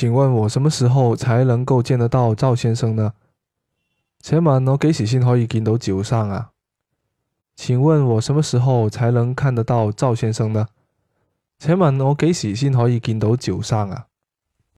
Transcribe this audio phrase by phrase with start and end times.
[0.00, 3.12] 请问我什么时候才能够见得到赵先生呢？
[4.18, 6.52] 请问我几时先可以见到赵生啊？
[7.54, 10.68] 请问我什么时候才能看得到赵先生呢？
[11.58, 14.06] 请问我几时先可以见到赵生啊？